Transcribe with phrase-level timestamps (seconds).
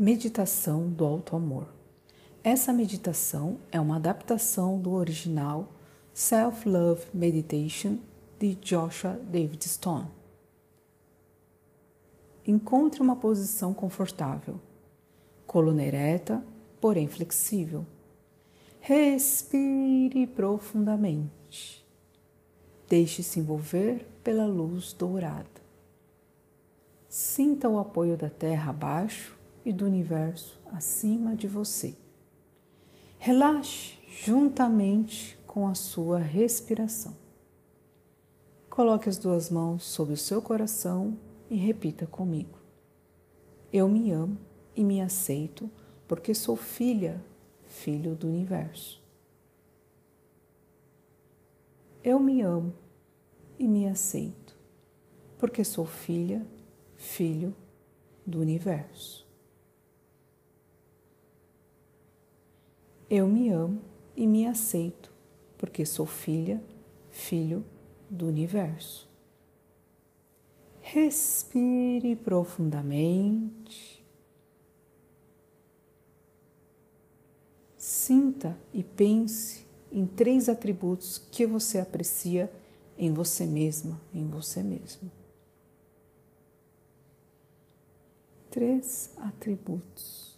[0.00, 1.66] Meditação do Alto Amor.
[2.44, 5.72] Essa meditação é uma adaptação do original
[6.14, 7.98] Self-Love Meditation
[8.38, 10.06] de Joshua David Stone.
[12.46, 14.60] Encontre uma posição confortável,
[15.48, 16.44] coluna ereta,
[16.80, 17.84] porém flexível.
[18.78, 21.84] Respire profundamente.
[22.88, 25.60] Deixe-se envolver pela luz dourada.
[27.08, 29.36] Sinta o apoio da terra abaixo
[29.68, 31.94] e do universo acima de você.
[33.18, 37.14] Relaxe juntamente com a sua respiração.
[38.70, 41.18] Coloque as duas mãos sobre o seu coração
[41.50, 42.58] e repita comigo.
[43.70, 44.38] Eu me amo
[44.74, 45.70] e me aceito
[46.06, 47.22] porque sou filha,
[47.66, 49.02] filho do universo.
[52.02, 52.72] Eu me amo
[53.58, 54.56] e me aceito
[55.36, 56.46] porque sou filha,
[56.96, 57.54] filho
[58.26, 59.27] do universo.
[63.10, 63.80] Eu me amo
[64.14, 65.10] e me aceito,
[65.56, 66.62] porque sou filha,
[67.10, 67.64] filho
[68.10, 69.08] do universo.
[70.80, 74.04] Respire profundamente.
[77.76, 82.52] Sinta e pense em três atributos que você aprecia
[82.96, 85.10] em você mesma, em você mesmo.
[88.50, 90.37] Três atributos.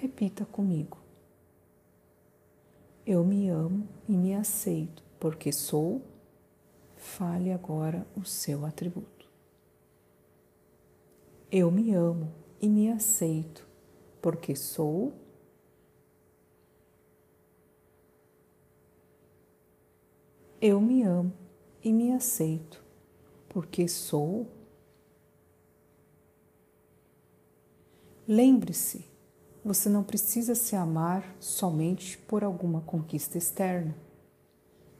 [0.00, 0.96] Repita comigo.
[3.04, 6.00] Eu me amo e me aceito porque sou.
[6.96, 9.28] Fale agora o seu atributo.
[11.52, 13.68] Eu me amo e me aceito
[14.22, 15.12] porque sou.
[20.62, 21.34] Eu me amo
[21.84, 22.82] e me aceito
[23.50, 24.46] porque sou.
[28.26, 29.09] Lembre-se
[29.64, 33.94] você não precisa se amar somente por alguma conquista externa.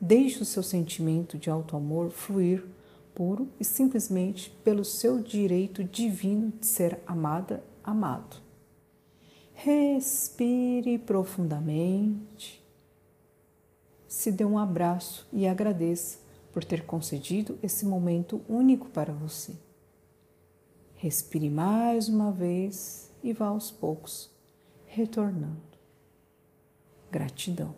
[0.00, 2.65] Deixe o seu sentimento de auto-amor fluir
[3.15, 8.37] puro e simplesmente pelo seu direito divino de ser amada, amado.
[9.54, 12.65] Respire profundamente.
[14.06, 16.19] Se dê um abraço e agradeça
[16.53, 19.53] por ter concedido esse momento único para você.
[20.97, 24.31] Respire mais uma vez e vá aos poucos
[24.91, 25.78] retornando.
[27.11, 27.75] Gratidão.